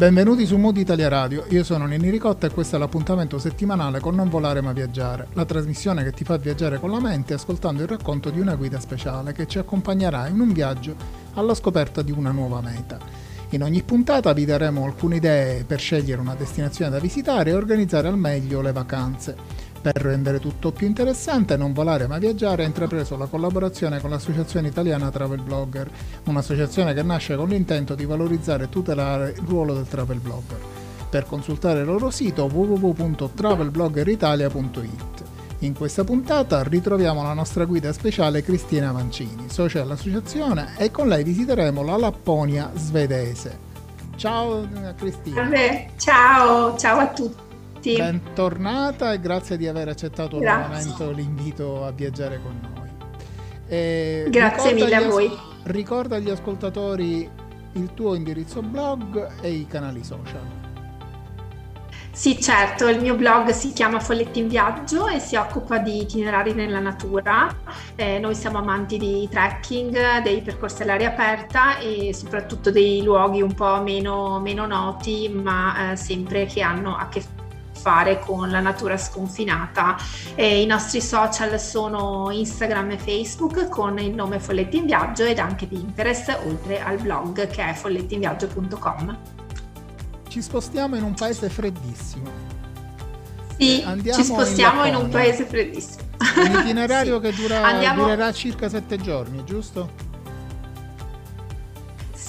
[0.00, 4.14] Benvenuti su Mood Italia Radio, io sono Nenni Ricotta e questo è l'appuntamento settimanale con
[4.14, 7.88] Non Volare Ma Viaggiare, la trasmissione che ti fa viaggiare con la mente ascoltando il
[7.88, 10.96] racconto di una guida speciale che ci accompagnerà in un viaggio
[11.34, 12.98] alla scoperta di una nuova meta.
[13.50, 18.08] In ogni puntata vi daremo alcune idee per scegliere una destinazione da visitare e organizzare
[18.08, 19.36] al meglio le vacanze.
[19.82, 24.68] Per rendere tutto più interessante, Non Volare Ma Viaggiare ha intrapreso la collaborazione con l'Associazione
[24.68, 25.90] Italiana Travel Blogger,
[26.24, 30.58] un'associazione che nasce con l'intento di valorizzare e tutelare il ruolo del travel blogger.
[31.08, 35.22] Per consultare il loro sito www.travelbloggeritalia.it.
[35.60, 41.24] In questa puntata ritroviamo la nostra guida speciale Cristina Mancini, socia dell'associazione, e con lei
[41.24, 43.68] visiteremo la Lapponia svedese.
[44.16, 45.48] Ciao Cristina.
[45.96, 47.48] Ciao, ciao a tutti
[47.80, 47.96] tutti.
[47.96, 52.88] Bentornata e grazie di aver accettato l'invito a viaggiare con noi.
[53.66, 55.30] E grazie mille a voi.
[55.64, 57.28] Ricorda agli ascoltatori
[57.72, 60.58] il tuo indirizzo blog e i canali social.
[62.12, 66.52] Sì, certo, il mio blog si chiama Folletti in Viaggio e si occupa di itinerari
[66.52, 67.48] nella natura.
[67.94, 73.54] Eh, noi siamo amanti di trekking, dei percorsi all'aria aperta e soprattutto dei luoghi un
[73.54, 77.39] po' meno, meno noti, ma eh, sempre che hanno a che fare
[77.80, 79.96] fare con la natura sconfinata.
[80.34, 85.38] E I nostri social sono Instagram e Facebook con il nome Folletti in Viaggio ed
[85.38, 89.18] anche Pinterest, oltre al blog che è follettiinviaggio.com.
[90.28, 92.58] Ci spostiamo in un paese freddissimo.
[93.58, 96.08] Sì, Andiamo ci spostiamo in, in un paese freddissimo.
[96.36, 98.04] Un itinerario che dura, Andiamo...
[98.04, 100.09] durerà circa sette giorni, giusto?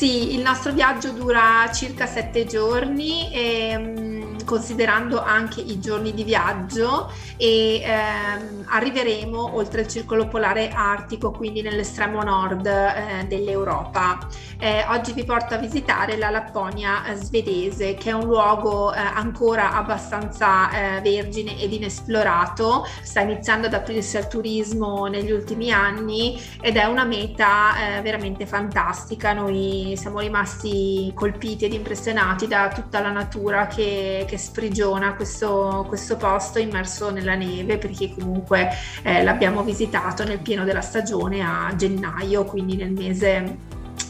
[0.02, 3.30] Sì, il nostro viaggio dura circa sette giorni.
[3.32, 11.32] Ehm, considerando anche i giorni di viaggio e ehm, arriveremo oltre il circolo polare artico,
[11.32, 14.28] quindi nell'estremo nord eh, dell'Europa.
[14.60, 19.74] Eh, oggi vi porto a visitare la Lapponia svedese, che è un luogo eh, ancora
[19.74, 26.76] abbastanza eh, vergine ed inesplorato, sta iniziando ad aprirsi al turismo negli ultimi anni ed
[26.76, 29.34] è una meta eh, veramente fantastica.
[29.34, 36.18] Noi siamo rimasti colpiti ed impressionati da tutta la natura che, che sprigiona questo, questo,
[36.18, 38.70] posto immerso nella neve perché comunque
[39.04, 43.58] eh, l'abbiamo visitato nel pieno della stagione a gennaio, quindi nel mese,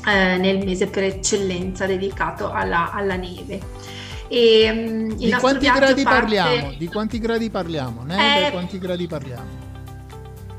[0.07, 3.59] eh, nel mese per eccellenza dedicato alla, alla neve.
[4.27, 6.03] E, um, di, quanti parte...
[6.03, 6.73] parliamo?
[6.77, 8.03] di quanti gradi parliamo?
[8.03, 9.70] Neve, eh, quanti gradi parliamo?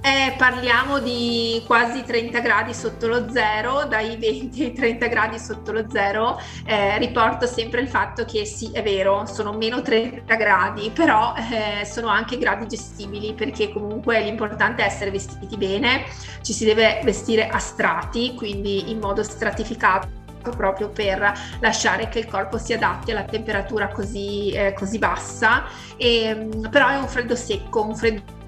[0.05, 5.71] Eh, parliamo di quasi 30 gradi sotto lo zero, dai 20 ai 30 gradi sotto
[5.71, 6.41] lo zero.
[6.67, 11.85] Eh, riporto sempre il fatto che sì, è vero, sono meno 30 gradi, però eh,
[11.85, 16.05] sono anche gradi gestibili perché comunque l'importante è essere vestiti bene,
[16.43, 20.09] ci si deve vestire a strati, quindi in modo stratificato
[20.57, 25.63] proprio per lasciare che il corpo si adatti alla temperatura così, eh, così bassa,
[25.97, 28.41] e, ehm, però è un freddo secco, un freddo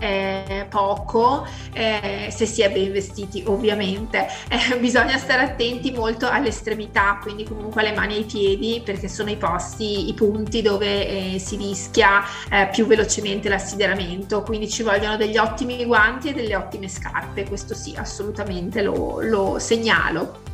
[0.00, 6.48] eh, poco eh, se si è ben vestiti ovviamente eh, bisogna stare attenti molto alle
[6.48, 11.34] estremità quindi comunque alle mani e ai piedi perché sono i posti i punti dove
[11.34, 16.56] eh, si rischia eh, più velocemente l'assideramento quindi ci vogliono degli ottimi guanti e delle
[16.56, 20.44] ottime scarpe questo sì assolutamente lo, lo segnalo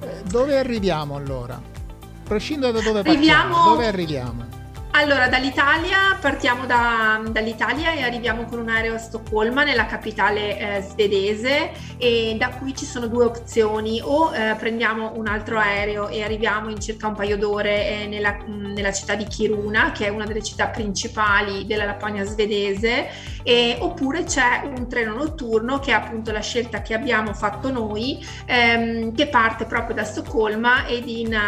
[0.00, 1.60] eh, dove arriviamo allora?
[2.24, 3.70] prescindo da dove partiamo arriviamo...
[3.70, 4.55] dove arriviamo?
[4.98, 10.80] Allora, dall'Italia partiamo da, dall'Italia e arriviamo con un aereo a Stoccolma, nella capitale eh,
[10.80, 16.22] svedese, e da qui ci sono due opzioni: o eh, prendiamo un altro aereo e
[16.22, 20.24] arriviamo in circa un paio d'ore eh, nella, nella, città di Kiruna, che è una
[20.24, 23.08] delle città principali della Lapponia svedese,
[23.42, 28.26] e, oppure c'è un treno notturno che è appunto la scelta che abbiamo fatto noi,
[28.46, 31.38] ehm, che parte proprio da Stoccolma ed in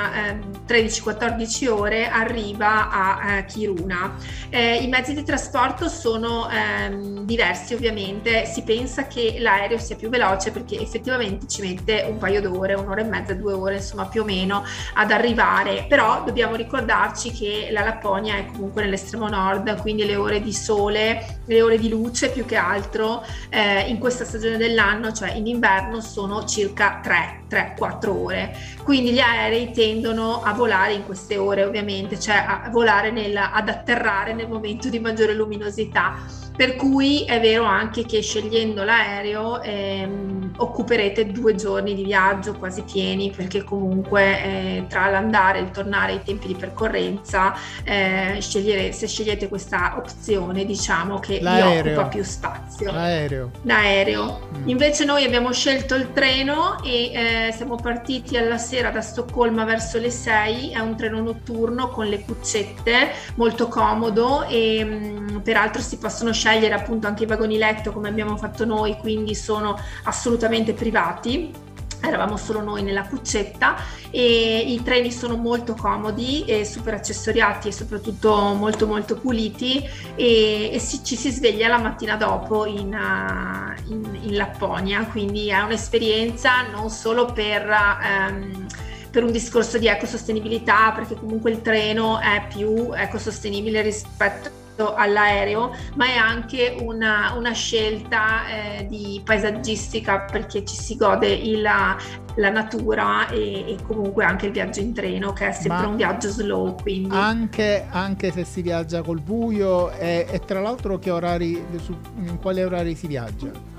[0.67, 4.17] 13-14 ehm, ore arriva a eh, Kiruna.
[4.51, 10.09] Eh, I mezzi di trasporto sono ehm, diversi ovviamente, si pensa che l'aereo sia più
[10.09, 14.23] veloce perché effettivamente ci mette un paio d'ore, un'ora e mezza, due ore insomma più
[14.23, 14.65] o meno
[14.95, 20.41] ad arrivare, però dobbiamo ricordarci che la Lapponia è comunque nell'estremo nord, quindi le ore
[20.41, 25.33] di sole, le ore di luce più che altro eh, in questa stagione dell'anno, cioè
[25.33, 28.57] in inverno sono circa tre 3-4 ore.
[28.83, 33.69] Quindi gli aerei tendono a volare in queste ore ovviamente, cioè a volare nel, ad
[33.69, 40.48] atterrare nel momento di maggiore luminosità per cui è vero anche che scegliendo l'aereo ehm,
[40.59, 46.13] occuperete due giorni di viaggio quasi pieni perché comunque eh, tra l'andare e il tornare
[46.13, 51.83] ai tempi di percorrenza eh, scegliere, se scegliete questa opzione diciamo che l'aereo.
[51.83, 52.91] vi occupa più spazio.
[52.91, 53.51] L'aereo.
[53.63, 54.49] L'aereo.
[54.59, 54.69] Mm.
[54.69, 59.99] Invece noi abbiamo scelto il treno e eh, siamo partiti alla sera da Stoccolma verso
[59.99, 65.81] le 6, è un treno notturno con le cuccette, molto comodo e mh, mm, peraltro
[65.81, 70.48] si possono scegliere appunto anche i vagoni letto come abbiamo fatto noi, quindi sono assolutamente
[70.73, 71.67] privati.
[72.01, 73.77] Eravamo solo noi nella cuccetta
[74.11, 79.83] e i treni sono molto comodi e super accessoriati e soprattutto molto molto puliti
[80.15, 85.07] e, e si, ci si sveglia la mattina dopo in, uh, in, in, Lapponia.
[85.07, 88.67] Quindi è un'esperienza non solo per, um,
[89.11, 96.07] per un discorso di ecosostenibilità perché comunque il treno è più ecosostenibile rispetto all'aereo, ma
[96.07, 103.29] è anche una, una scelta eh, di paesaggistica perché ci si gode il, la natura
[103.29, 106.77] e, e, comunque anche il viaggio in treno che è sempre ma un viaggio slow.
[106.81, 107.15] Quindi.
[107.15, 112.39] Anche, anche se si viaggia col buio e, e tra l'altro che orari, su, in
[112.41, 113.77] quali orari si viaggia?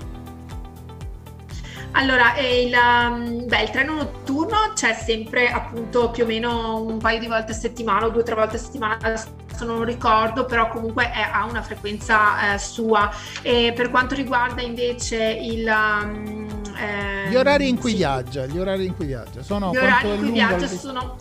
[1.92, 7.18] Allora, il, um, beh, il, treno notturno c'è sempre appunto più o meno un paio
[7.18, 8.98] di volte a settimana o due o tre volte a settimana,
[9.60, 13.10] adesso non ricordo, però comunque è, ha una frequenza eh, sua.
[13.42, 15.66] E per quanto riguarda invece il...
[15.66, 16.46] Um,
[16.76, 17.96] eh, gli orari in cui sì.
[17.98, 19.70] viaggia, gli orari in cui viaggia sono...
[19.72, 21.16] Gli orari in cui viaggia sono...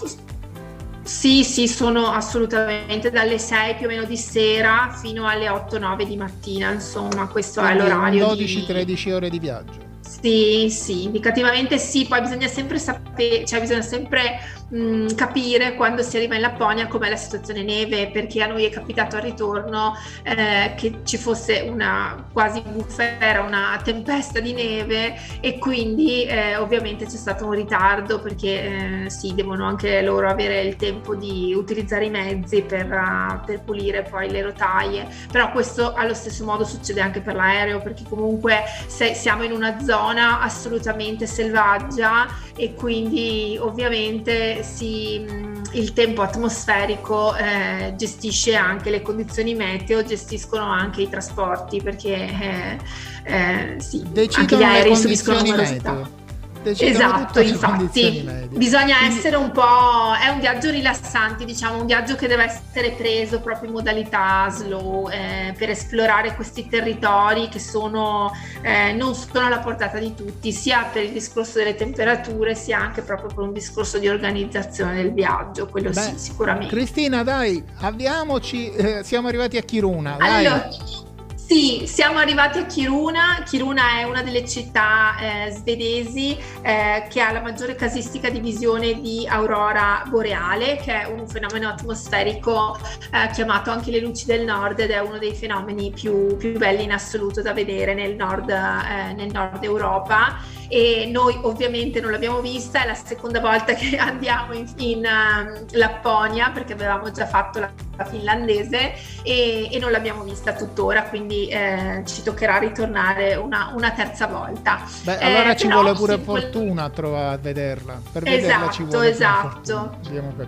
[1.03, 6.15] Sì, sì, sono assolutamente dalle 6 più o meno di sera fino alle 8-9 di
[6.15, 8.27] mattina, insomma, questo Quindi è l'orario.
[8.27, 9.11] 12-13 di...
[9.11, 9.87] ore di viaggio.
[10.01, 14.39] Sì, sì, indicativamente sì, poi bisogna sempre sapere, cioè bisogna sempre
[14.69, 18.69] mh, capire quando si arriva in Lapponia com'è la situazione neve, perché a noi è
[18.69, 19.93] capitato al ritorno
[20.23, 27.05] eh, che ci fosse una quasi bufera, una tempesta di neve e quindi eh, ovviamente
[27.05, 32.05] c'è stato un ritardo perché eh, sì, devono anche loro avere il tempo di utilizzare
[32.05, 37.01] i mezzi per, uh, per pulire poi le rotaie, però questo allo stesso modo succede
[37.01, 44.58] anche per l'aereo perché comunque se siamo in una zona assolutamente selvaggia e quindi ovviamente
[44.63, 45.25] si,
[45.73, 52.77] il tempo atmosferico eh, gestisce anche le condizioni meteo, gestiscono anche i trasporti perché eh,
[53.23, 56.27] eh, sì, anche gli aerei subiscono velocità
[56.63, 62.45] esatto, infatti bisogna essere un po', è un viaggio rilassante, diciamo, un viaggio che deve
[62.45, 69.15] essere preso proprio in modalità slow eh, per esplorare questi territori che sono, eh, non
[69.15, 73.43] sono alla portata di tutti, sia per il discorso delle temperature, sia anche proprio per
[73.43, 76.75] un discorso di organizzazione del viaggio, quello Beh, sì, sicuramente.
[76.75, 80.17] Cristina, dai, avviamoci, eh, siamo arrivati a Kiruna.
[80.17, 81.07] Dai.
[81.49, 83.41] Sì, siamo arrivati a Kiruna.
[83.43, 89.01] Kiruna è una delle città eh, svedesi eh, che ha la maggiore casistica di visione
[89.01, 92.77] di aurora boreale, che è un fenomeno atmosferico
[93.11, 96.83] eh, chiamato anche le luci del nord ed è uno dei fenomeni più, più belli
[96.83, 100.37] in assoluto da vedere nel nord, eh, nel nord Europa
[100.67, 105.65] e noi ovviamente non l'abbiamo vista, è la seconda volta che andiamo in, in uh,
[105.71, 108.93] Lapponia perché avevamo già fatto la finlandese
[109.23, 114.81] e, e, non l'abbiamo vista tuttora, quindi eh, ci toccherà ritornare una, una terza volta.
[115.03, 118.01] Beh, allora eh, ci vuole pure fortuna a trovare a vederla.
[118.11, 119.97] Per esatto, vederla ci vuole esatto.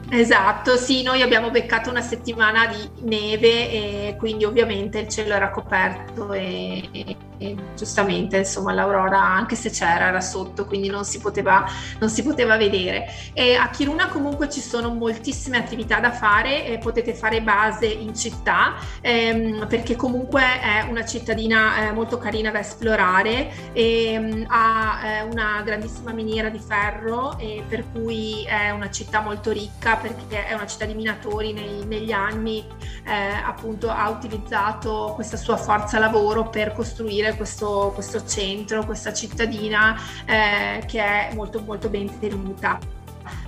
[0.10, 5.50] Esatto, sì, noi abbiamo beccato una settimana di neve e quindi ovviamente il cielo era
[5.50, 11.20] coperto e, e, e giustamente insomma l'aurora anche se c'era era sotto, quindi non si
[11.20, 11.66] poteva,
[12.00, 13.08] non si poteva vedere.
[13.34, 18.16] E a Kiruna comunque ci sono moltissime attività da fare, eh, potete fare base in
[18.16, 25.00] città, ehm, perché comunque è una cittadina eh, molto carina da esplorare, e, ehm, ha
[25.04, 27.36] eh, una grandissima miniera di ferro,
[27.68, 32.12] per cui è una città molto ricca, perché è una città di minatori nei, negli
[32.12, 32.64] anni,
[33.06, 39.98] eh, appunto ha utilizzato questa sua forza lavoro per costruire questo, questo centro, questa cittadina
[40.26, 43.01] eh, che è molto molto ben tenuta.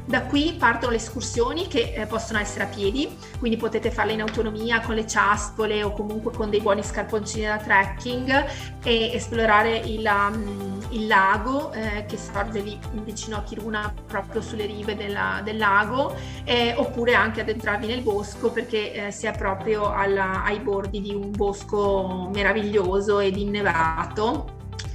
[0.05, 4.19] Da qui partono le escursioni che eh, possono essere a piedi, quindi potete farle in
[4.21, 8.45] autonomia con le ciaspole o comunque con dei buoni scarponcini da trekking
[8.83, 14.65] e esplorare il, um, il lago eh, che sorge lì vicino a Kiruna proprio sulle
[14.65, 19.89] rive della, del lago eh, oppure anche addentrarvi nel bosco perché eh, si è proprio
[19.89, 24.52] alla, ai bordi di un bosco meraviglioso ed innevato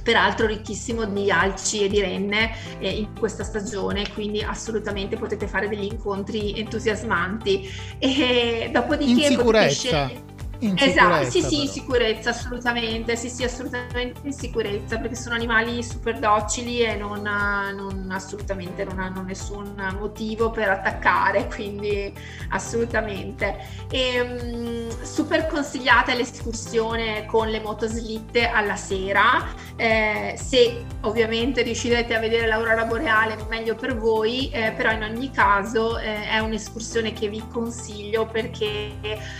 [0.09, 5.69] peraltro ricchissimo di alci e di renne eh, in questa stagione, quindi assolutamente potete fare
[5.69, 7.69] degli incontri entusiasmanti.
[7.99, 10.01] E dopodiché in sicurezza.
[10.07, 10.28] Potete
[10.59, 15.81] in esatto, sì, sì, in sicurezza, assolutamente, sì, sì, assolutamente in sicurezza, perché sono animali
[15.83, 22.13] super docili e non, non assolutamente non hanno nessun motivo per attaccare, quindi
[22.49, 23.57] assolutamente.
[23.89, 29.47] E, um, super consigliata l'escursione con le motoslitte alla sera,
[29.77, 35.31] eh, se ovviamente riuscirete a vedere l'aurora boreale meglio per voi, eh, però in ogni
[35.31, 38.91] caso eh, è un'escursione che vi consiglio perché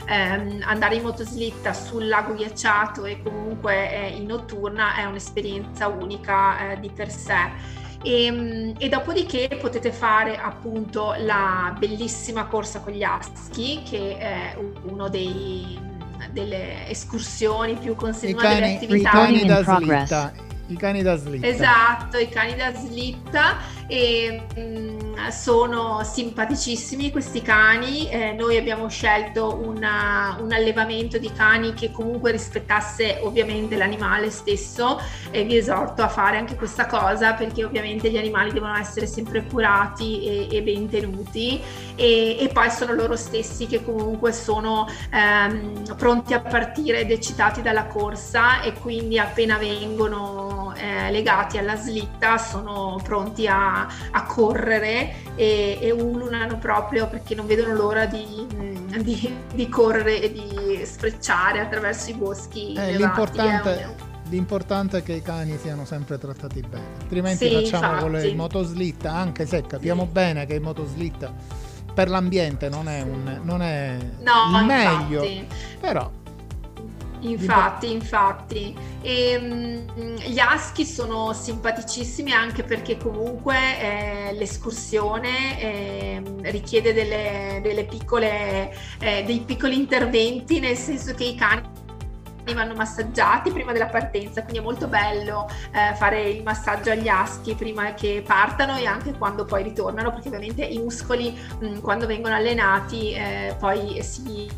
[0.07, 6.79] ehm, andare in motoslitta sul lago ghiacciato e comunque in notturna è un'esperienza unica eh,
[6.79, 7.77] di per sé.
[8.01, 14.57] E, ehm, e, dopodiché potete fare appunto la bellissima corsa con gli aschi che è
[14.83, 15.87] uno dei
[16.31, 22.17] delle escursioni più consigliate delle attività i cani da slitta i cani da slitta esatto
[22.17, 23.57] i cani da slitta
[23.87, 28.07] e mh, mm, sono simpaticissimi questi cani.
[28.09, 35.01] Eh, noi abbiamo scelto una, un allevamento di cani che comunque rispettasse ovviamente l'animale stesso
[35.31, 39.43] e vi esorto a fare anche questa cosa perché ovviamente gli animali devono essere sempre
[39.43, 41.59] curati e, e ben tenuti
[41.95, 47.61] e, e, poi sono loro stessi che comunque sono ehm, pronti a partire ed eccitati
[47.63, 53.79] dalla corsa e quindi appena vengono eh, legati alla slitta sono pronti a
[54.11, 58.45] a, correre e, e, ululano proprio perché non vedono l'ora di,
[59.01, 62.73] di, di correre e di sfrecciare attraverso i boschi.
[62.73, 64.07] Eh, l'importante, un...
[64.29, 68.01] l'importante, è che i cani siano sempre trattati bene, altrimenti sì, facciamo infatti.
[68.01, 70.11] con le motoslitta, anche se capiamo sì.
[70.11, 75.27] bene che il motoslitta per l'ambiente non è, un, non è no, il meglio,
[75.79, 76.09] però
[77.21, 78.75] Infatti, infatti.
[79.01, 87.85] E, um, gli aschi sono simpaticissimi anche perché comunque eh, l'escursione eh, richiede delle, delle
[87.85, 91.77] piccole, eh, dei piccoli interventi, nel senso che i cani
[92.53, 97.53] vanno massaggiati prima della partenza, quindi è molto bello eh, fare il massaggio agli aschi
[97.53, 102.07] prima che partano e anche quando poi ritornano, perché ovviamente i muscoli mh, mm, quando
[102.07, 104.49] vengono allenati eh, poi si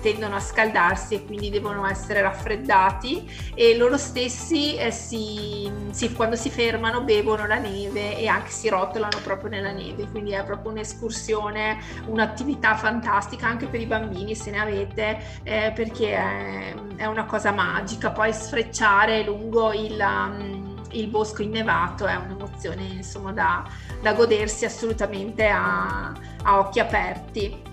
[0.00, 6.36] tendono a scaldarsi e quindi devono essere raffreddati e loro stessi eh, si, si, quando
[6.36, 10.72] si fermano bevono la neve e anche si rotolano proprio nella neve, quindi è proprio
[10.72, 17.24] un'escursione, un'attività fantastica anche per i bambini se ne avete eh, perché è, è, una
[17.24, 19.98] cosa magica, poi sfrecciare lungo il...
[20.00, 23.64] Um, il bosco innevato è un'emozione insomma da,
[24.00, 27.67] da godersi assolutamente a, a occhi aperti.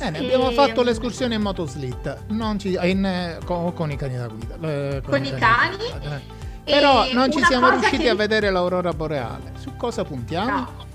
[0.00, 0.24] Bene, e...
[0.24, 4.54] abbiamo fatto l'escursione in motoslit, non ci, in, con, con, i cani da guida.
[4.54, 5.76] Eh, con, con, i cani.
[5.76, 6.14] cani.
[6.14, 6.38] Eh.
[6.64, 8.08] Però non ci siamo riusciti che...
[8.08, 9.52] a vedere l'aurora boreale.
[9.58, 10.50] Su cosa puntiamo?
[10.50, 10.88] No.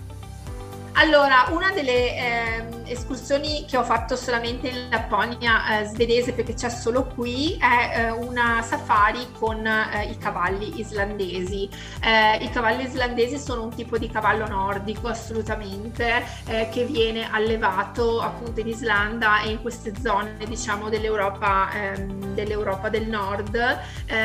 [0.97, 6.69] Allora, una delle eh, escursioni che ho fatto solamente in Lapponia eh, svedese, perché c'è
[6.69, 11.69] solo qui, è eh, una safari con eh, i cavalli islandesi.
[12.01, 18.21] Eh, I cavalli islandesi sono un tipo di cavallo nordico assolutamente, eh, che viene allevato
[18.21, 23.79] appunto in Islanda e in queste zone diciamo dell'Europa, ehm, dell'Europa del nord.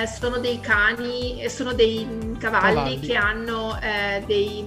[0.06, 3.00] sono dei cani, sono dei cavalli, cavalli.
[3.00, 3.78] che hanno
[4.26, 4.66] dei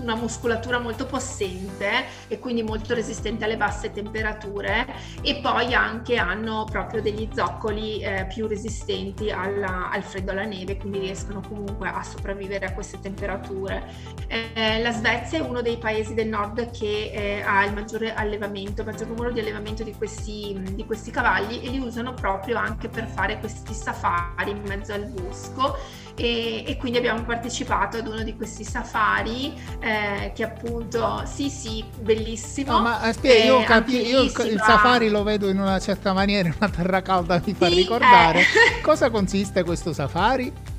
[0.00, 4.86] una muscolatura molto possente e quindi molto resistente alle basse temperature
[5.22, 10.76] e poi anche hanno proprio degli zoccoli eh, più resistenti alla, al freddo, alla neve,
[10.76, 13.82] quindi riescono comunque a sopravvivere a queste temperature.
[14.26, 18.82] Eh, la Svezia è uno dei paesi del nord che eh, ha il maggiore allevamento,
[18.82, 22.88] il maggior numero di allevamento di questi, di questi cavalli e li usano proprio anche
[22.88, 25.76] per fare questi safari in mezzo al bosco
[26.16, 31.84] e, e, quindi abbiamo partecipato ad uno di questi safari eh, che appunto sì sì
[32.00, 36.52] bellissimo no, ma aspetta io, capi- io il safari lo vedo in una certa maniera
[36.58, 38.80] una terra calda mi fa sì, ricordare eh.
[38.80, 40.74] cosa consiste questo safari?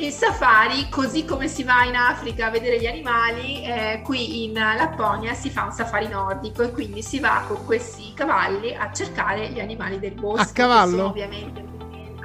[0.00, 4.52] Il safari, così come si va in Africa a vedere gli animali, eh, qui in
[4.52, 9.48] Lapponia si fa un safari nordico e quindi si va con questi cavalli a cercare
[9.48, 10.40] gli animali del bosco.
[10.40, 11.06] A cavallo?
[11.06, 11.67] ovviamente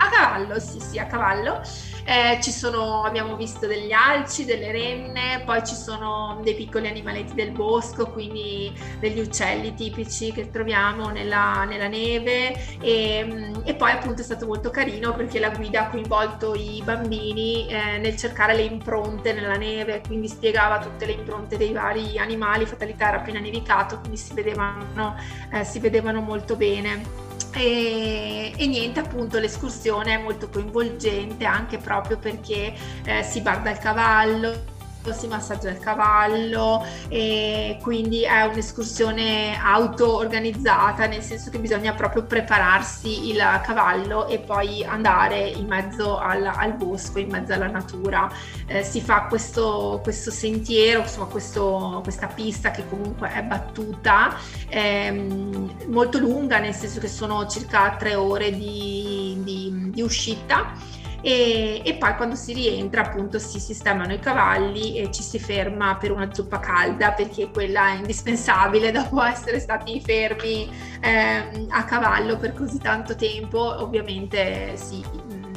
[0.03, 1.61] a cavallo, sì, sì, a cavallo.
[2.05, 7.33] Eh, ci sono, abbiamo visto degli alci, delle renne, poi ci sono dei piccoli animaletti
[7.33, 13.91] del bosco, quindi degli uccelli tipici che troviamo nella, nella neve e, mm, e, poi
[13.91, 18.53] appunto è stato molto carino perché la guida ha coinvolto i bambini eh, nel cercare
[18.53, 23.39] le impronte nella neve, quindi spiegava tutte le impronte dei vari animali, fatalità era appena
[23.39, 25.15] nevicato, quindi si vedevano,
[25.53, 27.31] eh, si vedevano molto bene.
[27.55, 32.73] E, e, niente, appunto, l'escursione è molto coinvolgente anche proprio perché
[33.05, 34.72] eh, si guarda il cavallo,
[35.11, 43.29] si massaggia il cavallo e quindi è un'escursione auto-organizzata, nel senso che bisogna proprio prepararsi
[43.29, 48.31] il cavallo e poi andare in mezzo al, al bosco, in mezzo alla natura.
[48.67, 54.37] Eh, si fa questo, questo sentiero, insomma questo, questa pista che comunque è battuta,
[54.69, 61.81] ehm, molto lunga, nel senso che sono circa tre ore di, di, di uscita e,
[61.85, 66.11] e, poi quando si rientra appunto si sistemano i cavalli e ci si ferma per
[66.11, 72.51] una zuppa calda perché quella è indispensabile dopo essere stati fermi eh, a cavallo per
[72.53, 73.57] così tanto tempo.
[73.81, 75.01] Ovviamente sì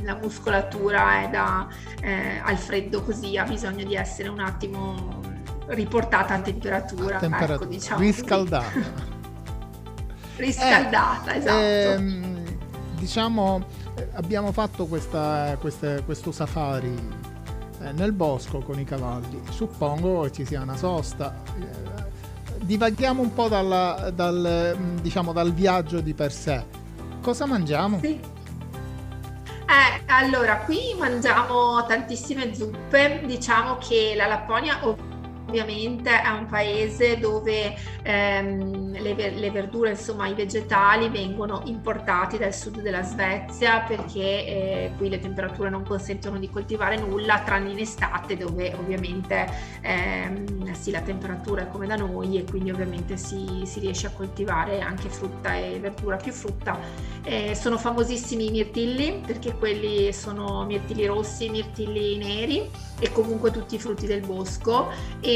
[0.04, 1.66] la muscolatura è da
[2.00, 5.20] eh, al freddo così ha bisogno di essere un attimo
[5.66, 9.14] riportata a temperatura, a temperatura ecco, diciamo riscaldata.
[10.36, 11.58] Riscaldata eh, esatto.
[11.58, 12.44] ehm,
[12.98, 13.66] diciamo
[14.12, 16.94] abbiamo fatto questa, queste, questo safari
[17.80, 19.40] eh, nel bosco con i cavalli.
[19.50, 21.42] Suppongo ci sia una sosta.
[21.58, 26.64] Eh, divaghiamo un po' dalla, dal, mm, diciamo, dal viaggio di per sé.
[27.20, 27.98] Cosa mangiamo?
[28.00, 28.34] Sì.
[29.68, 33.22] Eh, allora, qui mangiamo tantissime zuppe.
[33.26, 35.15] Diciamo che la Lapponia ovviamente
[35.52, 42.80] è un paese dove ehm, le, le, verdure, insomma i vegetali vengono importati dal sud
[42.80, 48.36] della Svezia perché eh, qui le temperature non consentono di coltivare nulla tranne in estate
[48.36, 49.46] dove ovviamente
[49.82, 54.10] ehm, sì la temperatura è come da noi e quindi ovviamente si, si riesce a
[54.10, 56.78] coltivare anche frutta e verdura più frutta.
[57.22, 63.74] Eh, sono famosissimi i mirtilli perché quelli sono mirtilli rossi, mirtilli neri e comunque tutti
[63.74, 65.35] i frutti del bosco e,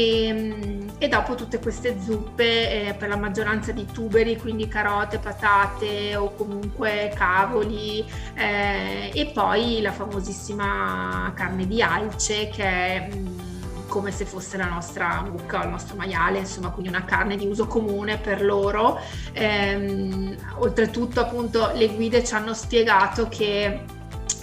[0.97, 6.33] e dopo tutte queste zuppe eh, per la maggioranza di tuberi quindi carote, patate o
[6.35, 8.05] comunque cavoli
[8.35, 13.39] eh, e poi la famosissima carne di alce che è mm,
[13.87, 17.45] come se fosse la nostra mucca o il nostro maiale, insomma, quindi una carne di
[17.45, 18.97] uso comune per loro.
[19.33, 23.83] Ehm, oltretutto, appunto, le guide ci hanno spiegato che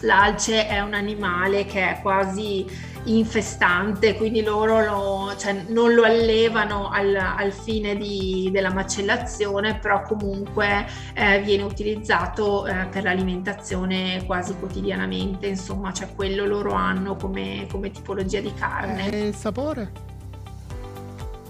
[0.03, 2.67] l'alce è un animale che è quasi
[3.17, 10.03] infestante, quindi loro lo, cioè, non lo allevano al, al fine di, della macellazione, però
[10.03, 17.67] comunque eh, viene utilizzato eh, per l'alimentazione quasi quotidianamente, insomma, cioè quello loro hanno come,
[17.71, 19.11] come tipologia di carne.
[19.11, 20.09] E il sapore?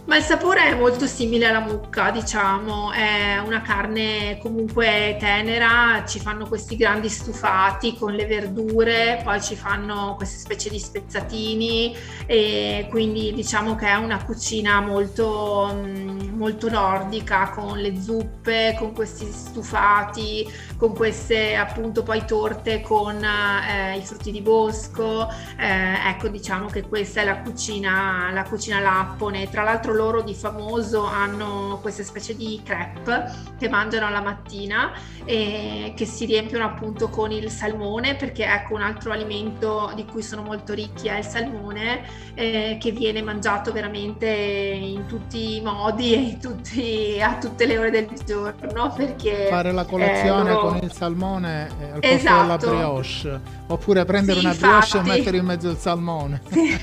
[0.08, 6.18] Ma il sapore è molto simile alla mucca, diciamo, è una carne comunque tenera, ci
[6.18, 11.94] fanno questi grandi stufati con le verdure, poi ci fanno queste specie di spezzatini
[12.24, 18.94] e quindi diciamo che è una cucina molto, mm, molto nordica con le zuppe, con
[18.94, 26.28] questi stufati, con queste appunto poi torte con eh, i frutti di bosco, eh, ecco
[26.28, 31.80] diciamo che questa è la cucina, la cucina lappone, tra l'altro loro di famoso hanno
[31.82, 34.92] queste specie di crepe che mangiano alla mattina
[35.24, 40.22] e che si riempiono appunto con il salmone perché ecco un altro alimento di cui
[40.22, 42.02] sono molto ricchi è il salmone
[42.34, 47.90] eh, che viene mangiato veramente in tutti i modi e tutti, a tutte le ore
[47.90, 50.67] del giorno perché fare la colazione eh, loro...
[50.68, 52.40] con il salmone eh, al posto esatto.
[52.40, 55.08] della brioche oppure prendere sì, una brioche infatti.
[55.08, 56.78] e mettere in mezzo il salmone sì.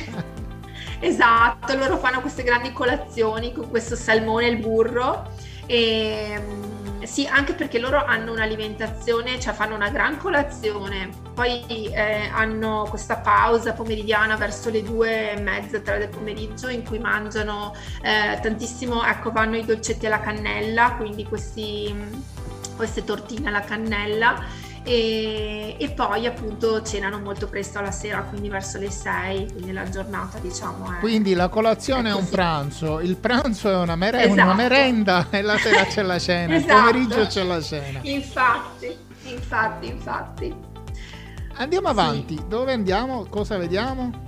[0.99, 5.29] Esatto, loro fanno queste grandi colazioni con questo salmone e il burro.
[5.67, 12.29] E, mm, sì, anche perché loro hanno un'alimentazione, cioè fanno una gran colazione, poi eh,
[12.33, 17.73] hanno questa pausa pomeridiana verso le due e mezza, tre del pomeriggio in cui mangiano
[18.01, 21.93] eh, tantissimo, ecco vanno i dolcetti alla cannella, quindi questi,
[22.75, 24.43] queste tortine alla cannella
[24.83, 29.89] e, e, poi appunto cenano molto presto alla sera, quindi verso le 6, quindi la
[29.89, 30.99] giornata diciamo è...
[30.99, 34.33] Quindi la colazione è, è un pranzo, il pranzo è una, mere- esatto.
[34.33, 36.71] una, merenda e la sera c'è la cena, esatto.
[36.71, 37.99] il pomeriggio c'è la cena.
[38.03, 40.55] Infatti, infatti, infatti.
[41.55, 42.43] Andiamo avanti, sì.
[42.47, 43.25] dove andiamo?
[43.27, 44.24] Cosa vediamo?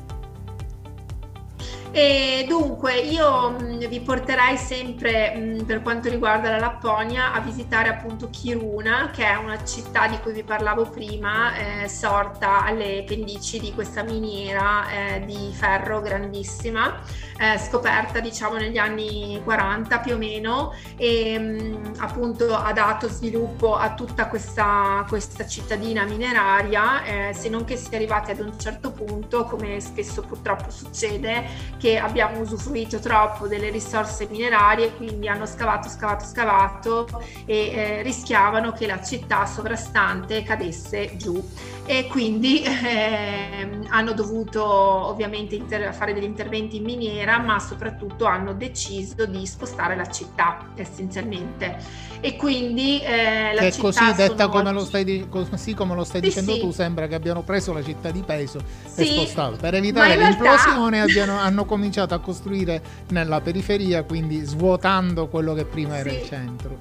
[2.00, 7.90] E dunque io mm, vi porterei sempre mm, per quanto riguarda la Lapponia a visitare
[7.90, 13.60] appunto Kiruna che è una città di cui vi parlavo prima eh, sorta alle pendici
[13.60, 17.02] di questa miniera eh, di ferro grandissima
[17.40, 23.76] eh, scoperta diciamo negli anni 40 più o meno e mh, appunto ha dato sviluppo
[23.76, 28.60] a tutta questa, questa cittadina mineraria eh, se non che si è arrivati ad un
[28.60, 35.30] certo punto come spesso purtroppo succede che che abbiamo usufruito troppo delle risorse minerarie, quindi
[35.30, 37.08] hanno scavato, scavato, scavato
[37.46, 41.42] e eh, rischiavano che la città sovrastante cadesse giù
[41.86, 48.54] e quindi eh, hanno dovuto ovviamente inter- fare degli interventi in miniera, ma soprattutto hanno
[48.54, 52.06] deciso di spostare la città essenzialmente.
[52.20, 54.74] E quindi eh, la che città così detta come oggi...
[54.74, 56.60] lo stai, di- così come lo stai sì, dicendo sì.
[56.60, 59.56] tu, sembra che abbiano preso la città di peso sì, e spostato.
[59.58, 65.98] Per evitare l'implosione abbiano, hanno cominciato a costruire nella periferia, quindi svuotando quello che prima
[65.98, 66.78] era il centro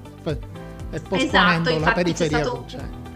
[0.89, 3.06] e posponendo esatto, la periferia stato...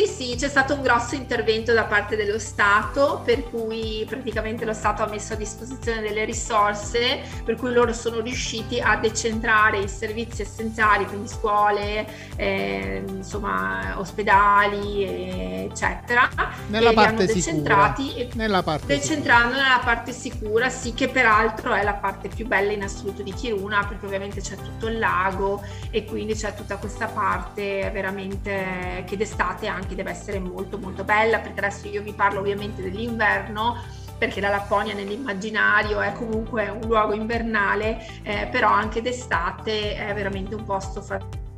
[0.00, 4.72] Sì, sì, c'è stato un grosso intervento da parte dello Stato, per cui praticamente lo
[4.72, 9.88] Stato ha messo a disposizione delle risorse, per cui loro sono riusciti a decentrare i
[9.88, 16.30] servizi essenziali, quindi scuole, eh, insomma, ospedali, eccetera.
[16.68, 18.34] Nella parte decentrati sicura.
[18.36, 19.68] Nella parte decentrando sicura.
[19.68, 23.84] nella parte sicura, sì, che peraltro è la parte più bella in assoluto di Kiruna,
[23.86, 29.66] perché ovviamente c'è tutto il lago e quindi c'è tutta questa parte veramente che d'estate
[29.66, 33.76] anche deve essere molto molto bella perché adesso io vi parlo ovviamente dell'inverno
[34.18, 40.54] perché la Lapponia nell'immaginario è comunque un luogo invernale eh, però anche d'estate è veramente
[40.54, 41.49] un posto fantastico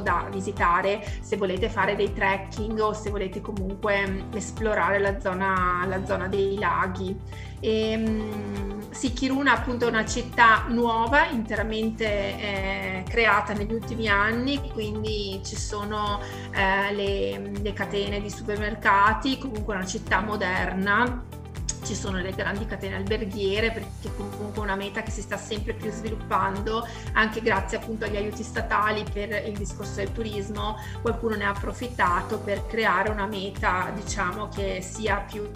[0.00, 6.04] da visitare se volete fare dei trekking o se volete comunque esplorare la zona, la
[6.04, 7.16] zona dei laghi.
[7.60, 8.22] E,
[8.90, 15.56] sì, Kiruna appunto è una città nuova, interamente eh, creata negli ultimi anni, quindi ci
[15.56, 16.20] sono
[16.52, 21.33] eh, le, le catene di supermercati, comunque una città moderna
[21.84, 25.74] ci sono le grandi catene alberghiere perché comunque è una meta che si sta sempre
[25.74, 31.44] più sviluppando anche grazie appunto agli aiuti statali per il discorso del turismo qualcuno ne
[31.44, 35.48] ha approfittato per creare una meta diciamo che sia più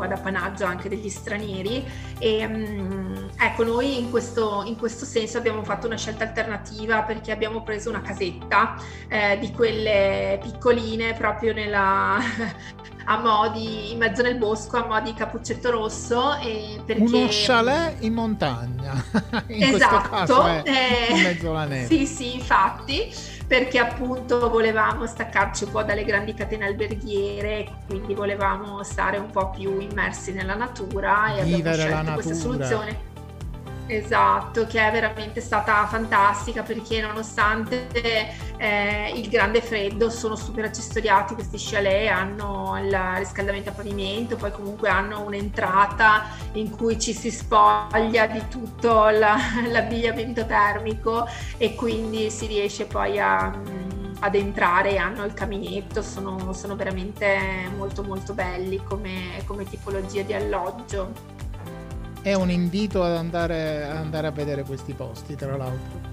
[0.00, 1.84] ad appanaggio anche degli stranieri.
[2.18, 7.30] E um, ecco noi in questo, in questo, senso abbiamo fatto una scelta alternativa perché
[7.30, 8.76] abbiamo preso una casetta
[9.08, 12.18] eh, di quelle piccoline proprio nella
[13.10, 17.02] a modi in mezzo nel bosco a mo' di cappuccetto rosso e perché...
[17.02, 19.02] uno chalet in montagna.
[19.48, 21.86] In esatto, caso eh, in mezzo alla neve.
[21.86, 23.10] sì sì infatti
[23.46, 29.48] perché appunto volevamo staccarci un po' dalle grandi catene alberghiere, quindi volevamo stare un po'
[29.48, 33.07] più immersi nella natura e Vivere abbiamo scelto questa soluzione.
[33.90, 37.88] Esatto, che è veramente stata fantastica perché nonostante
[38.58, 44.52] eh, il grande freddo sono super accessoriati questi chalet, hanno il riscaldamento a pavimento, poi
[44.52, 49.38] comunque hanno un'entrata in cui ci si spoglia di tutto la,
[49.72, 56.74] l'abbigliamento termico e quindi si riesce poi a ad entrare hanno il caminetto, sono, sono
[56.74, 61.37] veramente molto molto belli come, come tipologia di alloggio
[62.28, 66.07] è un invito ad andare, ad andare a vedere questi posti, tra l'altro.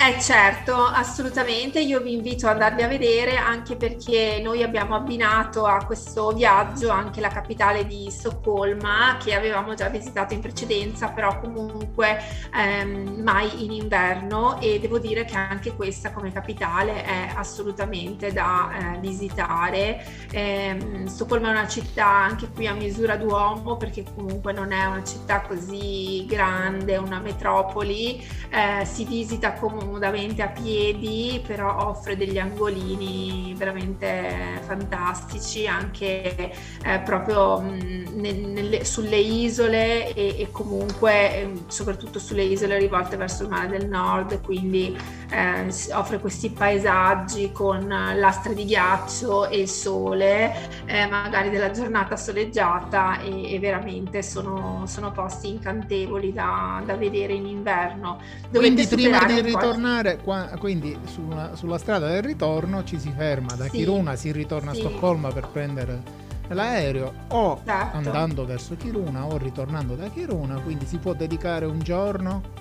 [0.00, 5.66] Eh certo, assolutamente, io vi invito ad andarli a vedere anche perché noi abbiamo abbinato
[5.66, 11.40] a questo viaggio anche la capitale di Stoccolma che avevamo già visitato in precedenza, però
[11.40, 12.16] comunque
[12.54, 14.60] ehm, mai in inverno.
[14.60, 20.04] E devo dire che anche questa come capitale è assolutamente da eh, visitare.
[20.30, 25.02] Eh, Stoccolma è una città anche qui a misura d'uomo perché comunque non è una
[25.02, 32.38] città così grande, una metropoli, eh, si visita comunque comodamente a piedi, però offre degli
[32.38, 36.52] angolini veramente fantastici anche
[36.84, 43.44] eh, proprio mh, nelle, sulle isole e, e comunque eh, soprattutto sulle isole rivolte verso
[43.44, 44.96] il mare del nord, quindi
[45.30, 52.16] eh, offre questi paesaggi con lastre di ghiaccio e il sole, eh, magari della giornata
[52.16, 58.20] soleggiata e, e veramente sono, sono, posti incantevoli da, da vedere in inverno.
[58.50, 59.40] Dovete quindi prima di
[59.78, 64.16] ritornare tornare, qua, quindi sulla, sulla, strada del ritorno ci si ferma, da sì, Kiruna
[64.16, 64.80] si ritorna sì.
[64.80, 67.96] a Stoccolma per prendere l'aereo o certo.
[67.96, 72.57] andando verso Kiruna o ritornando da Kiruna, quindi si può dedicare un giorno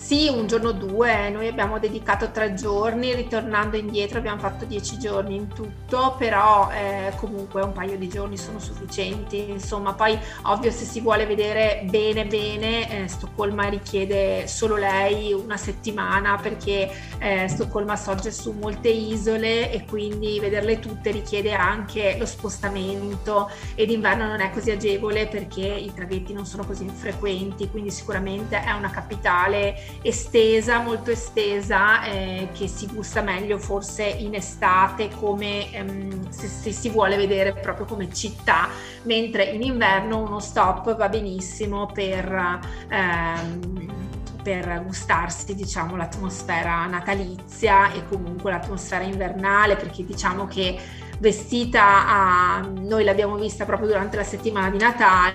[0.00, 4.98] sì, un giorno o due, noi abbiamo dedicato tre giorni, ritornando indietro abbiamo fatto dieci
[4.98, 10.70] giorni in tutto, però eh, comunque un paio di giorni sono sufficienti, insomma poi ovvio
[10.70, 17.46] se si vuole vedere bene bene, eh, Stoccolma richiede solo lei una settimana perché eh,
[17.46, 24.26] Stoccolma sorge su molte isole e quindi vederle tutte richiede anche lo spostamento e d'inverno
[24.26, 28.88] non è così agevole perché i traghetti non sono così infrequenti, quindi sicuramente è una
[28.88, 36.46] capitale estesa, molto estesa, eh, che si gusta meglio forse in estate come ehm, se,
[36.46, 38.68] se, si vuole vedere proprio come città,
[39.02, 42.60] mentre in inverno uno stop va benissimo per...
[42.88, 43.98] Ehm,
[44.42, 50.78] per gustarsi diciamo l'atmosfera natalizia e comunque l'atmosfera invernale perché diciamo che
[51.18, 55.34] vestita a noi l'abbiamo vista proprio durante la settimana di Natale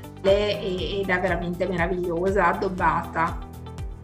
[0.59, 3.53] ed è veramente meravigliosa, addobbata.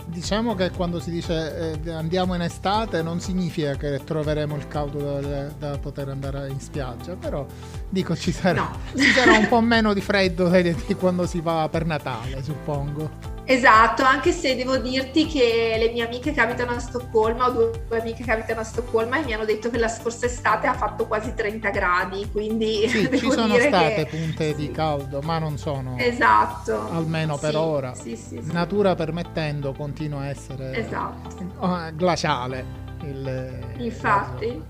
[0.06, 5.20] Diciamo che quando si dice eh, andiamo in estate non significa che troveremo il caldo
[5.20, 7.46] da, da poter andare in spiaggia, però
[7.90, 8.78] dico ci sarà, no.
[8.96, 13.31] ci sarà un po' meno di freddo di quando si va per Natale, suppongo.
[13.44, 18.00] Esatto, anche se devo dirti che le mie amiche che abitano a Stoccolma, ho due
[18.00, 21.08] amiche che abitano a Stoccolma e mi hanno detto che la scorsa estate ha fatto
[21.08, 24.06] quasi 30 gradi, quindi sì, ci sono state che...
[24.06, 26.90] punte di caldo, ma non sono esatto.
[26.92, 27.94] almeno per sì, ora.
[27.94, 31.92] Sì, Natura permettendo continua a essere esatto.
[31.96, 32.80] glaciale.
[33.04, 34.64] Il, Infatti.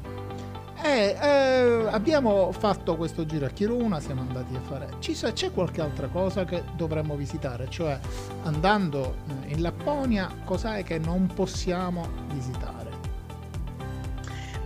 [0.83, 4.89] E eh, abbiamo fatto questo giro a Kiruna, siamo andati a fare.
[4.99, 7.69] Ci, c'è qualche altra cosa che dovremmo visitare?
[7.69, 7.99] Cioè,
[8.43, 12.80] andando eh, in Lapponia, cos'è che non possiamo visitare?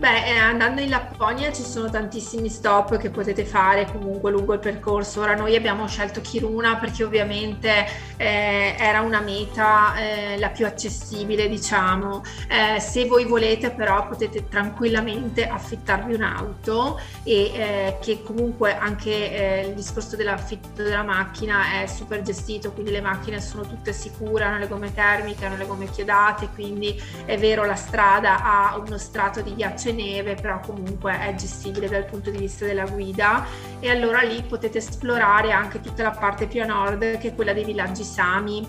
[0.06, 4.60] Beh, eh, andando in Lapponia ci sono tantissimi stop che potete fare comunque lungo il
[4.60, 5.22] percorso.
[5.22, 11.50] Ora noi abbiamo scelto Kiruna perché ovviamente eh, era una meta eh, la più accessibile,
[11.50, 12.22] diciamo.
[12.48, 19.74] Eh, se voi volete però potete tranquillamente affittarvi un'auto e eh, che comunque anche il
[19.74, 24.68] discorso dell'affitto della macchina è super gestito, quindi le macchine sono tutte sicure, hanno le
[24.68, 29.56] gomme termiche, hanno le gomme chiodate, quindi è vero la strada ha uno strato di
[29.56, 33.46] ghiaccio neve, però comunque è gestibile dal punto di vista della guida.
[33.80, 37.54] E allora lì potete esplorare anche tutta la parte più a nord che è quella
[37.54, 38.68] dei villaggi Sami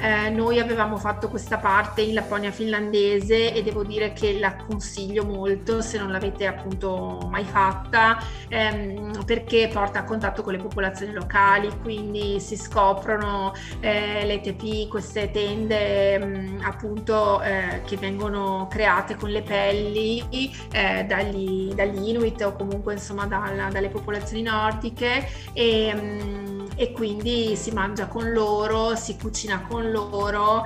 [0.00, 5.24] eh, noi avevamo fatto questa parte in Lapponia finlandese e devo dire che la consiglio
[5.24, 11.12] molto se non l'avete appunto mai fatta ehm, perché porta a contatto con le popolazioni
[11.12, 19.16] locali, quindi si scoprono eh, le tepi, queste tende ehm, appunto eh, che vengono create
[19.16, 20.24] con le pelli
[20.72, 27.56] eh, dagli, dagli, Inuit o comunque insomma dalla, dalle popolazioni nordiche e, ehm, e quindi
[27.56, 30.64] si mangia con loro, si cucina con loro,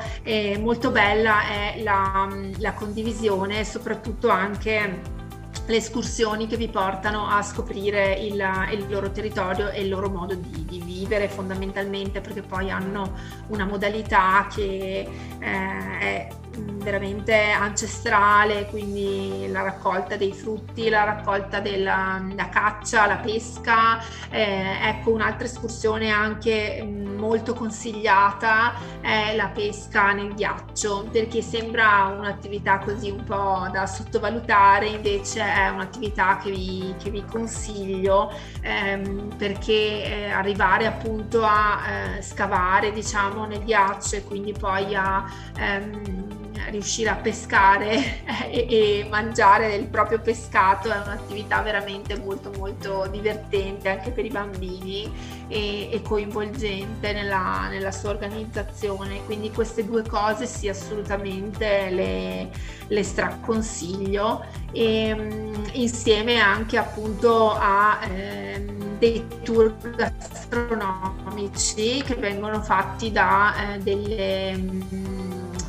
[0.60, 5.20] molto bella è la, la condivisione, soprattutto anche
[5.66, 10.34] le escursioni che vi portano a scoprire il, il loro territorio e il loro modo
[10.34, 13.12] di, di, vivere fondamentalmente perché poi hanno
[13.48, 22.22] una modalità che eh, è veramente ancestrale, quindi la raccolta dei frutti, la raccolta della
[22.34, 24.00] la caccia, la pesca.
[24.30, 32.12] Eh, ecco, un'altra escursione anche mm, molto consigliata è la pesca nel ghiaccio, perché sembra
[32.18, 39.36] un'attività così un po' da sottovalutare, invece è un'attività che vi, che vi consiglio ehm,
[39.36, 45.24] perché eh, arrivare appunto a eh, scavare diciamo nel ghiaccio e quindi poi a
[45.56, 53.06] ehm, riuscire a pescare e, e, mangiare il proprio pescato è un'attività veramente molto molto
[53.10, 55.10] divertente anche per i bambini
[55.52, 59.24] e, e coinvolgente nella, nella, sua organizzazione.
[59.26, 62.50] Quindi queste due cose sì assolutamente le,
[62.86, 64.44] le straconsiglio.
[64.72, 68.64] E mm, insieme anche appunto a eh,
[68.98, 74.80] dei tour gastronomici che vengono fatti da eh, delle, mm,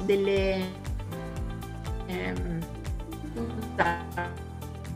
[0.06, 0.72] delle
[2.08, 2.60] ehm,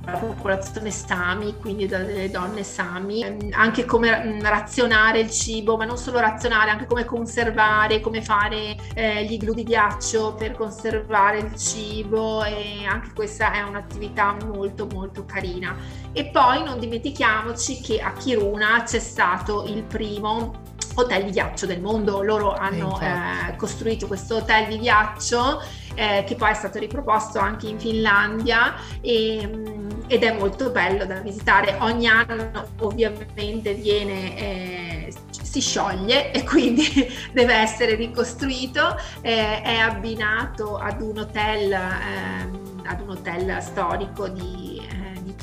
[0.07, 5.97] dalla popolazione Sami, quindi dalle donne Sami, ehm, anche come razionare il cibo, ma non
[5.97, 11.55] solo razionare, anche come conservare, come fare eh, gli iglu di ghiaccio per conservare il
[11.57, 15.75] cibo e anche questa è un'attività molto molto carina.
[16.13, 20.63] E poi non dimentichiamoci che a Kiruna c'è stato il primo
[20.95, 22.21] hotel di ghiaccio del mondo.
[22.23, 25.61] Loro hanno eh, costruito questo hotel di ghiaccio
[25.95, 29.75] eh, che poi è stato riproposto anche in Finlandia e,
[30.07, 31.77] ed è molto bello da visitare.
[31.79, 34.37] Ogni anno ovviamente viene...
[34.37, 36.83] Eh, si scioglie e quindi
[37.31, 44.77] deve essere ricostruito, eh, è abbinato ad un hotel, ehm, ad un hotel storico di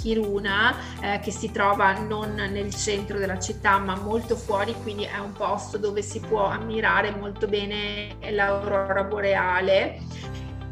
[0.05, 5.17] Kiruna eh, che si trova non nel centro della città ma molto fuori, quindi è
[5.17, 10.01] un posto dove si può ammirare molto bene l'aurora boreale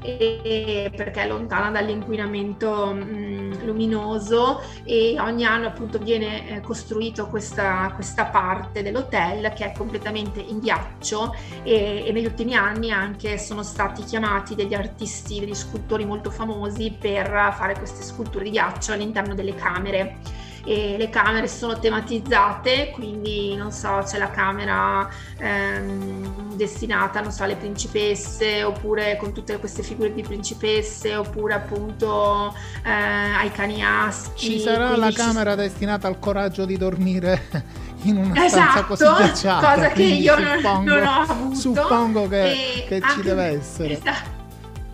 [0.03, 8.27] perché è lontana dall'inquinamento mh, luminoso e ogni anno appunto viene eh, costruito questa, questa,
[8.27, 14.03] parte dell'hotel che è completamente in ghiaccio e, e, negli ultimi anni anche sono stati
[14.05, 19.55] chiamati degli artisti, degli scultori molto famosi per fare queste sculture di ghiaccio all'interno delle
[19.55, 20.19] camere
[20.65, 27.43] e le camere sono tematizzate, quindi non so, c'è la camera ehm, destinata, non so,
[27.43, 34.51] alle principesse oppure con tutte queste figure di principesse oppure appunto eh, ai caniaschi.
[34.51, 35.57] Ci sarà la camera ci...
[35.57, 37.43] destinata al coraggio di dormire
[38.03, 39.75] in una esatto, stanza così ghiacciata.
[39.75, 41.55] Cosa che io suppongo, non, ho avuto.
[41.57, 43.93] Suppongo che, che ci deve essere.
[43.95, 44.42] Esatto.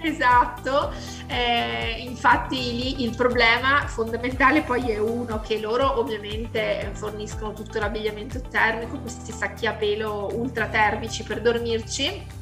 [0.00, 0.92] Esatto.
[1.26, 8.40] Eh, infatti lì il problema fondamentale poi è uno che loro ovviamente forniscono tutto l'abbigliamento
[8.40, 12.36] termico, questi sacchi a pelo ultra termici per dormirci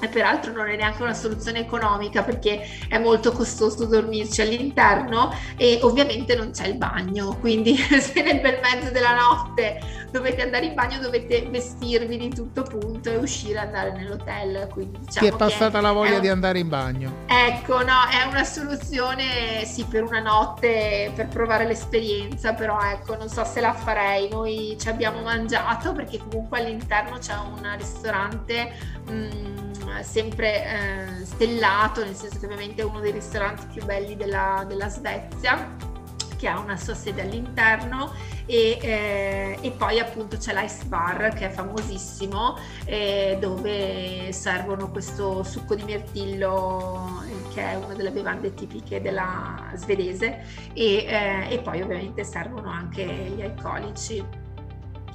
[0.00, 5.78] e peraltro non è neanche una soluzione economica perché è molto costoso dormirci all'interno e
[5.82, 10.74] ovviamente non c'è il bagno, quindi se nel bel mezzo della notte dovete andare in
[10.74, 14.68] bagno dovete vestirvi di tutto punto e uscire e andare nell'hotel.
[14.70, 16.20] Quindi, diciamo Ti è passata la voglia un...
[16.20, 17.12] di andare in bagno?
[17.26, 23.28] Ecco, no, è una soluzione sì per una notte per provare l'esperienza, però ecco, non
[23.28, 24.28] so se la farei.
[24.28, 28.72] Noi ci abbiamo mangiato perché comunque all'interno c'è un ristorante
[29.06, 34.16] mh, mm, sempre eh, stellato, nel senso che ovviamente è uno dei ristoranti più belli
[34.16, 35.96] della, della Svezia
[36.38, 38.12] che ha una sua sede all'interno
[38.48, 42.56] e, eh, e poi appunto c'è l'Ice Bar che è famosissimo
[42.86, 49.70] eh, dove servono questo succo di mirtillo eh, che è una delle bevande tipiche della
[49.74, 50.44] svedese.
[50.72, 54.24] E, eh, e poi ovviamente servono anche gli alcolici.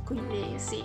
[0.06, 0.84] Quindi sì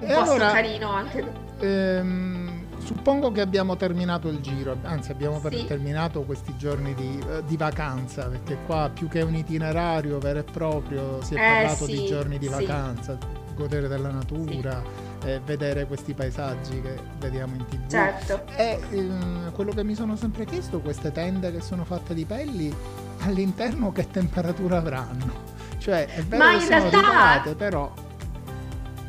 [0.00, 1.24] un e posto allora, carino anche
[1.60, 2.57] ehm
[2.88, 5.66] suppongo che abbiamo terminato il giro, anzi abbiamo sì.
[5.66, 10.44] terminato questi giorni di, uh, di, vacanza, perché qua più che un itinerario vero e
[10.44, 12.52] proprio si è eh, parlato sì, di giorni di sì.
[12.52, 13.18] vacanza,
[13.54, 14.82] godere della natura,
[15.22, 17.90] eh, vedere questi paesaggi che vediamo in tv.
[17.90, 18.46] Certo.
[18.56, 22.74] E ehm, quello che mi sono sempre chiesto, queste tende che sono fatte di pelli,
[23.18, 25.56] all'interno che temperatura avranno?
[25.76, 26.98] Cioè è vero Ma che sono realtà...
[27.00, 27.92] riparate, però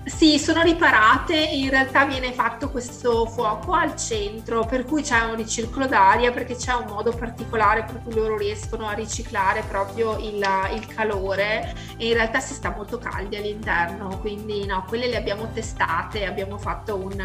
[0.09, 5.21] sì, sono riparate e in realtà viene fatto questo fuoco al centro, per cui c'è
[5.21, 10.17] un ricircolo d'aria perché c'è un modo particolare per cui loro riescono a riciclare proprio
[10.17, 15.17] il, il calore e in realtà si sta molto caldi all'interno, quindi no, quelle le
[15.17, 17.23] abbiamo testate, abbiamo fatto un,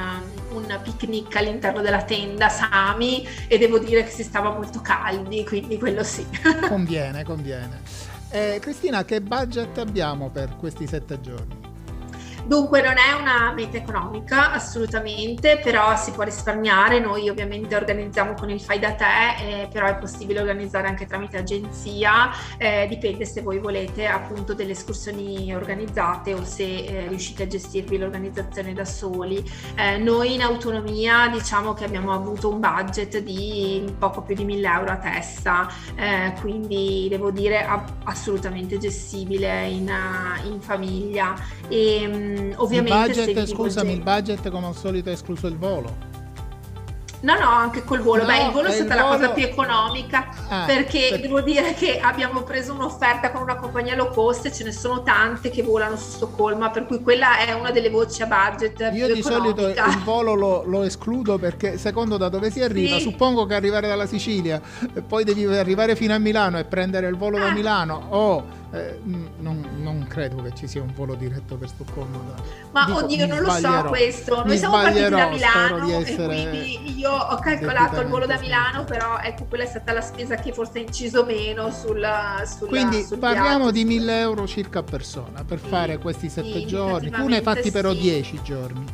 [0.53, 5.79] un picnic all'interno della tenda Sami e devo dire che si stava molto caldi, quindi
[5.79, 6.27] quello sì.
[6.69, 7.81] Conviene, conviene.
[8.31, 11.64] Eh, Cristina, che budget abbiamo per questi sette giorni?
[12.47, 18.51] Dunque non è una meta economica assolutamente, però si può risparmiare, noi ovviamente organizziamo con
[18.51, 23.41] il fai da te, eh, però è possibile organizzare anche tramite agenzia, eh, dipende se
[23.41, 29.43] voi volete appunto delle escursioni organizzate o se eh, riuscite a gestirvi l'organizzazione da soli.
[29.77, 34.69] Eh, noi in autonomia diciamo che abbiamo avuto un budget di poco più di 1000
[34.69, 37.67] euro a testa, eh, quindi devo dire
[38.05, 39.91] assolutamente gestibile in,
[40.45, 41.35] in famiglia.
[41.69, 46.13] E, ehm, ovviamente il budget, scusami, il budget come al solito è escluso il volo.
[47.25, 48.23] No, no, anche col volo.
[48.23, 49.09] No, Beh, il volo è stata volo...
[49.09, 51.21] la cosa più economica ah, perché per...
[51.23, 55.03] devo dire che abbiamo preso un'offerta con una compagnia low cost e ce ne sono
[55.03, 58.91] tante che volano su Stoccolma, per cui quella è una delle voci a budget.
[58.93, 59.23] Io di economica.
[59.23, 63.03] solito il volo lo, lo, escludo perché secondo da dove si arriva, sì.
[63.03, 64.61] suppongo che arrivare dalla Sicilia,
[65.07, 67.41] poi devi arrivare fino a Milano e prendere il volo ah.
[67.41, 68.45] da Milano o
[68.75, 72.19] eh, non, non, credo che ci sia un volo diretto per Stoccolma.
[72.73, 74.45] Ma Dico, oddio, non lo so questo.
[74.45, 79.19] Noi siamo partiti da Milano e quindi io ho calcolato il volo da Milano, però
[79.19, 82.43] ecco, quella è stata la spesa che forse ha inciso meno sulla.
[82.45, 83.71] sulla quindi sul parliamo viaggio.
[83.71, 87.11] di 1000 euro circa a persona per sì, fare questi sette sì, giorni.
[87.11, 88.01] Tu ne hai fatti però sì.
[88.01, 88.85] 10 giorni.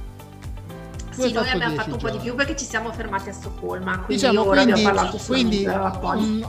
[1.11, 4.27] sì, noi abbiamo fatto un po' di più perché ci siamo fermati a Stoccolma, quindi
[4.27, 6.45] diciamo, ora quindi, abbiamo parlato quindi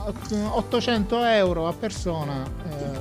[0.50, 2.44] 800 euro a persona.
[2.68, 2.91] Eh,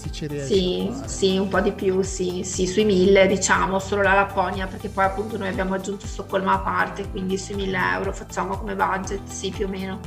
[0.00, 0.54] si ci riesce.
[0.54, 4.88] Sì, sì, un po' di più, sì, sì, sui mille diciamo, solo la Lapponia, perché
[4.88, 9.26] poi appunto noi abbiamo aggiunto Stoccolma a parte, quindi sui mille euro facciamo come budget,
[9.26, 10.00] sì, più o meno.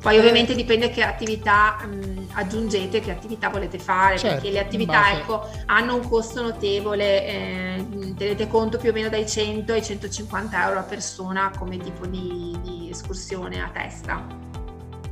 [0.00, 5.12] Poi ovviamente dipende che attività mh, aggiungete, che attività volete fare, certo, perché le attività
[5.12, 7.86] ecco, hanno un costo notevole, eh,
[8.16, 12.56] tenete conto più o meno dai 100 ai 150 euro a persona come tipo di,
[12.62, 14.49] di escursione a testa.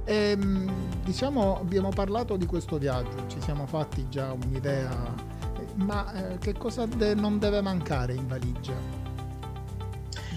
[0.09, 0.67] Ehm,
[1.05, 4.89] diciamo, abbiamo parlato di questo viaggio, ci siamo fatti già un'idea,
[5.75, 8.73] ma eh, che cosa de- non deve mancare in valigia?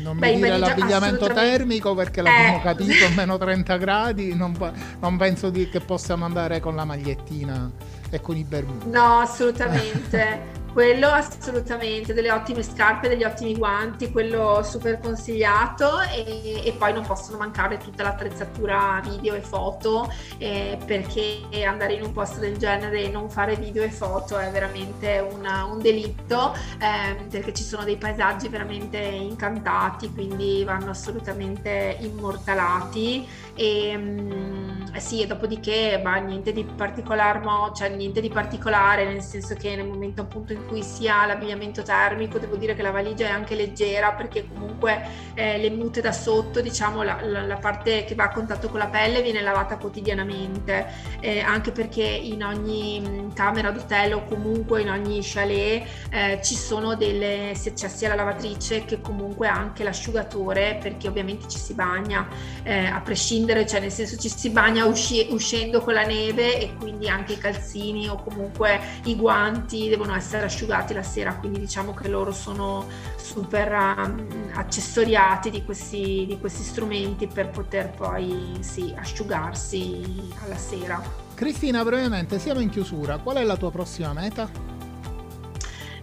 [0.04, 2.62] Non Beh, mi dire l'abbigliamento termico perché l'abbiamo eh.
[2.62, 4.58] capito, meno 30 gradi, non,
[5.00, 7.72] non penso di, che possiamo andare con la magliettina
[8.10, 8.89] e con i bermudi.
[8.89, 10.60] No, assolutamente.
[10.74, 17.06] Quello assolutamente, delle ottime scarpe, degli ottimi guanti, quello super consigliato e, e poi non
[17.06, 23.04] possono mancare tutta l'attrezzatura video e foto eh, perché andare in un posto del genere
[23.04, 27.84] e non fare video e foto è veramente una, un delitto eh, perché ci sono
[27.84, 33.28] dei paesaggi veramente incantati quindi vanno assolutamente immortalati.
[33.56, 37.42] E mm, sì e dopodiché bah, niente di particolare,
[37.76, 41.84] cioè niente di particolare nel senso che nel momento appunto in cui si ha l'abbigliamento
[41.84, 45.01] termico, devo dire che la valigia è anche leggera perché comunque
[45.34, 48.80] eh, le mute da sotto, diciamo la, la, la, parte che va a contatto con
[48.80, 50.88] la pelle viene lavata quotidianamente,
[51.20, 56.55] eh, anche perché in ogni mm, camera d'hotel o comunque in ogni chalet eh, ci
[56.55, 61.74] sono delle, se c'è sia la lavatrice che comunque anche l'asciugatore perché ovviamente ci si
[61.74, 62.28] bagna
[62.64, 66.76] eh, a prescindere, cioè nel senso ci si bagna usci- uscendo con la neve e
[66.76, 70.51] quindi anche i calzini o comunque i guanti devono essere asciugati
[70.93, 72.86] la sera, quindi diciamo che loro sono
[73.16, 81.02] super um, accessoriati di questi, di questi strumenti per poter poi sì, asciugarsi alla sera.
[81.34, 84.72] Cristina, brevemente, siamo in chiusura, qual è la tua prossima meta?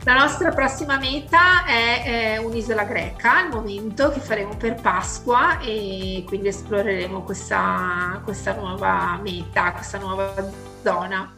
[0.05, 6.25] La nostra prossima meta è, è, un'isola greca al momento che faremo per Pasqua e
[6.27, 10.35] quindi esploreremo questa, questa nuova meta, questa nuova
[10.83, 11.38] zona.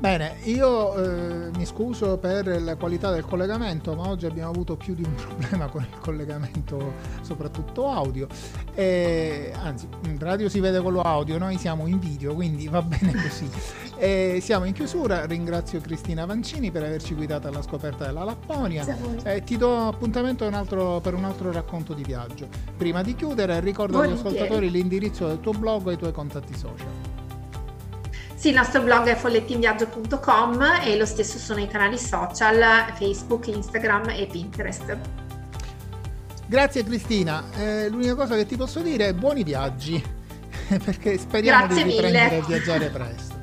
[0.00, 4.94] Bene, io eh, mi scuso per la qualità del collegamento, ma oggi abbiamo avuto più
[4.94, 8.26] di un problema con il collegamento, soprattutto audio.
[8.74, 12.80] E, anzi, in radio si vede con lo audio, noi siamo in video, quindi va
[12.80, 13.46] bene così.
[13.98, 18.86] E siamo in chiusura, ringrazio Cristina Vancini per averci guidato alla scoperta della Lapponia
[19.22, 22.48] e ti do appuntamento un altro, per un altro racconto di viaggio.
[22.74, 26.99] Prima di chiudere, ricordo agli ascoltatori l'indirizzo del tuo blog e i tuoi contatti social.
[28.40, 34.08] Sì, il nostro blog è follettinviaggio.com e lo stesso sono i canali social Facebook, Instagram
[34.16, 34.96] e Pinterest.
[36.46, 40.02] Grazie Cristina, eh, l'unica cosa che ti posso dire è buoni viaggi,
[40.82, 43.34] perché speriamo grazie di riprendere a viaggiare presto.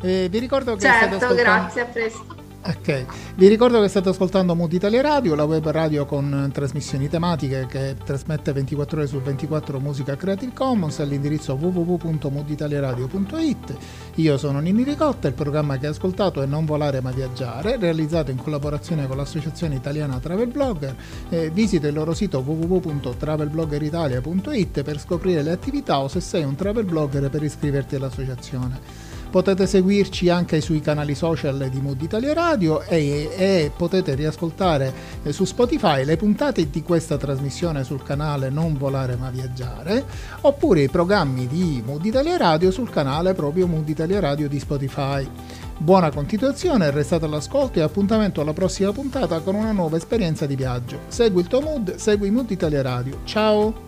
[0.00, 2.37] Eh, vi ricordo che certo, grazie, a presto.
[2.68, 3.06] Ok,
[3.36, 7.96] vi ricordo che state ascoltando Mood Italia Radio, la web radio con trasmissioni tematiche che
[8.04, 13.76] trasmette 24 ore su 24 musica Creative Commons all'indirizzo www.mooditaliaradio.it.
[14.16, 18.32] Io sono Nini Ricotta, il programma che hai ascoltato è Non volare ma viaggiare, realizzato
[18.32, 20.94] in collaborazione con l'Associazione Italiana Travel Blogger.
[21.30, 26.84] Eh, visita il loro sito www.travelbloggeritalia.it per scoprire le attività o se sei un travel
[26.84, 29.07] blogger per iscriverti all'associazione.
[29.30, 35.32] Potete seguirci anche sui canali social di Mood Italia Radio e, e potete riascoltare eh,
[35.32, 40.04] su Spotify le puntate di questa trasmissione sul canale Non Volare Ma Viaggiare
[40.40, 45.28] oppure i programmi di Mood Italia Radio sul canale proprio Mood Italia Radio di Spotify.
[45.76, 51.00] Buona continuazione, restate all'ascolto e appuntamento alla prossima puntata con una nuova esperienza di viaggio.
[51.06, 53.20] Segui il tuo mood, segui Mood Italia Radio.
[53.24, 53.87] Ciao!